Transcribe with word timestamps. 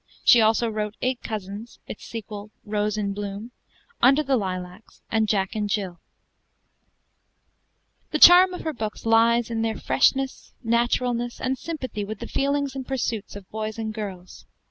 She 0.23 0.39
wrote 0.41 0.45
also 0.63 0.91
'Eight 1.03 1.21
Cousins,' 1.21 1.77
its 1.85 2.03
sequel 2.05 2.49
'Rose 2.65 2.97
in 2.97 3.13
Bloom,' 3.13 3.51
'Under 4.01 4.23
the 4.23 4.35
Lilacs,' 4.35 5.03
and 5.11 5.27
'Jack 5.27 5.53
and 5.53 5.69
Jill,' 5.69 5.99
The 8.09 8.17
charm 8.17 8.51
of 8.55 8.61
her 8.61 8.73
books 8.73 9.05
lies 9.05 9.51
in 9.51 9.61
their 9.61 9.77
freshness, 9.77 10.53
naturalness, 10.63 11.39
and 11.39 11.55
sympathy 11.55 12.03
with 12.03 12.17
the 12.17 12.25
feelings 12.27 12.73
and 12.75 12.83
pursuits 12.87 13.35
of 13.35 13.47
boys 13.51 13.77
and 13.77 13.93
girls. 13.93 14.47